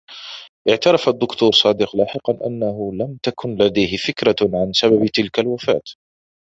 اعترف 0.69 1.09
الدّكتور 1.09 1.51
صادق 1.53 1.95
لاحقا 1.95 2.47
أنّه 2.47 2.93
لم 2.93 3.17
تكن 3.23 3.55
لديه 3.55 3.97
فكرة 3.97 4.35
عن 4.53 4.73
سبب 4.73 5.05
تلك 5.07 5.39
الوفاة. 5.39 5.81